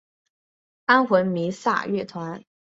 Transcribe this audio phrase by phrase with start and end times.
[0.87, 2.43] 安魂弥撒乐团。